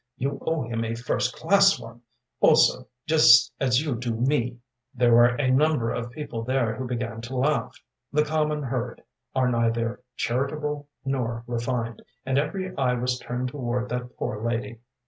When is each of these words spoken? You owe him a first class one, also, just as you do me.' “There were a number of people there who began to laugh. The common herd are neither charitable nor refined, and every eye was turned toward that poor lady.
You 0.17 0.39
owe 0.43 0.63
him 0.63 0.83
a 0.83 0.95
first 0.95 1.35
class 1.35 1.77
one, 1.79 2.01
also, 2.39 2.87
just 3.05 3.53
as 3.59 3.83
you 3.85 3.93
do 3.93 4.15
me.' 4.15 4.57
“There 4.95 5.13
were 5.13 5.35
a 5.35 5.51
number 5.51 5.91
of 5.91 6.09
people 6.09 6.41
there 6.41 6.73
who 6.73 6.87
began 6.87 7.21
to 7.21 7.35
laugh. 7.37 7.77
The 8.11 8.25
common 8.25 8.63
herd 8.63 9.03
are 9.35 9.47
neither 9.51 10.01
charitable 10.15 10.87
nor 11.05 11.43
refined, 11.45 12.01
and 12.25 12.39
every 12.39 12.75
eye 12.77 12.95
was 12.95 13.19
turned 13.19 13.49
toward 13.49 13.89
that 13.89 14.17
poor 14.17 14.43
lady. 14.43 14.79